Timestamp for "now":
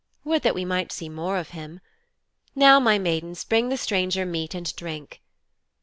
2.55-2.79